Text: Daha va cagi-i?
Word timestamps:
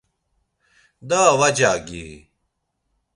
Daha 1.09 1.31
va 1.39 1.49
cagi-i? 1.59 2.09